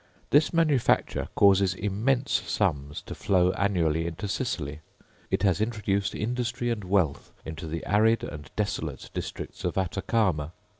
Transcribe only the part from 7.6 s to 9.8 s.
the arid and desolate districts of